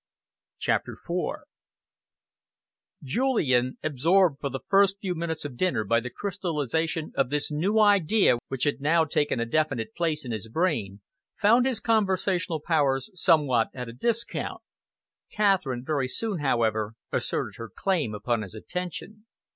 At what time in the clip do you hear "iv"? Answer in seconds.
0.93-1.43